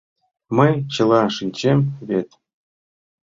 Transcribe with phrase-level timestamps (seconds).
[0.55, 2.29] Мый чыла шинчем вет.